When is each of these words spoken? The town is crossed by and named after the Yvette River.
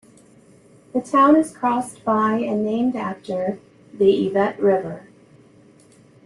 The 0.95 1.01
town 1.01 1.35
is 1.35 1.55
crossed 1.55 2.03
by 2.03 2.39
and 2.39 2.65
named 2.65 2.95
after 2.95 3.59
the 3.93 4.25
Yvette 4.25 4.59
River. 4.59 5.05